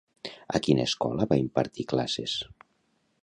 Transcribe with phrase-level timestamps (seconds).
[0.59, 2.37] A quina escola va impartir classes?